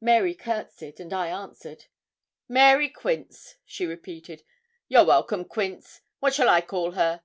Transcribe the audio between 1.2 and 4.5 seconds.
answered. 'Mary Quince,' she repeated.